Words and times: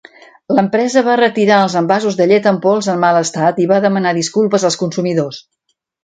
L'empresa 0.59 1.01
va 1.07 1.17
retirar 1.19 1.57
els 1.65 1.75
envasos 1.81 2.17
de 2.21 2.25
llet 2.31 2.47
en 2.51 2.57
pols 2.63 2.87
en 2.93 2.97
mal 3.03 3.19
estat 3.19 3.59
i 3.65 3.67
va 3.73 3.77
demanar 3.83 4.15
disculpes 4.19 4.65
als 4.71 4.79
consumidors. 4.85 5.43